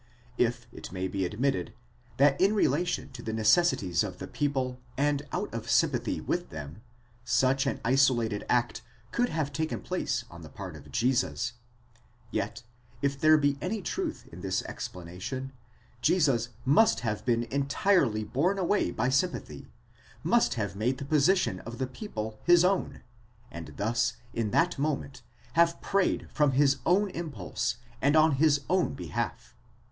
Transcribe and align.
If 0.39 0.65
it 0.71 0.91
may 0.91 1.07
be 1.07 1.25
admitted 1.25 1.75
that 2.17 2.41
in 2.41 2.55
relation 2.55 3.11
to 3.11 3.21
the 3.21 3.31
necessities 3.33 4.03
of 4.03 4.17
the 4.17 4.25
people, 4.25 4.79
and 4.97 5.21
out 5.31 5.53
of 5.53 5.69
sympathy 5.69 6.19
with 6.19 6.49
them, 6.49 6.81
such 7.23 7.67
an 7.67 7.79
isolated 7.85 8.43
act 8.49 8.81
could 9.11 9.29
have 9.29 9.53
taken 9.53 9.79
place 9.79 10.25
on 10.31 10.41
the 10.41 10.49
part 10.49 10.75
of 10.75 10.91
Jesus; 10.91 11.53
yet, 12.31 12.63
if 13.03 13.19
there 13.19 13.37
be 13.37 13.59
any 13.61 13.83
truth 13.83 14.27
in 14.31 14.41
this 14.41 14.63
explanation, 14.63 15.53
Jesus 16.01 16.49
must 16.65 17.01
have 17.01 17.23
been 17.23 17.43
entirely 17.51 18.23
borne 18.23 18.57
away 18.57 18.89
by 18.89 19.07
sympathy, 19.09 19.69
must 20.23 20.55
have 20.55 20.75
made 20.75 20.97
the 20.97 21.05
position 21.05 21.59
of 21.59 21.77
the 21.77 21.85
people 21.85 22.39
his 22.43 22.65
own, 22.65 23.03
and 23.51 23.75
thus 23.77 24.13
in 24.33 24.49
that 24.49 24.79
moment 24.79 25.21
have 25.53 25.79
prayed 25.79 26.27
from 26.33 26.53
his 26.53 26.77
own 26.87 27.11
impulse, 27.11 27.75
and 28.01 28.15
on 28.15 28.37
his 28.37 28.61
own 28.67 28.95
behalf. 28.95 29.53